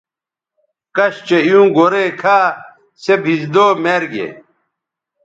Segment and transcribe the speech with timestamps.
[0.95, 2.37] کش چہء ایوں گورئ کھا
[3.03, 4.27] سے بھیزدو میر گے